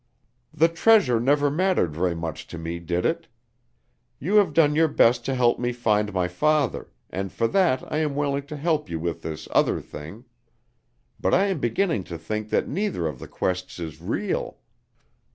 [0.51, 3.27] "The treasure never mattered very much to me, did it?
[4.17, 7.97] You have done your best to help me find my father, and for that I
[7.97, 10.25] am willing to help you with this other thing.
[11.19, 14.57] But I am beginning to think that neither of the quests is real."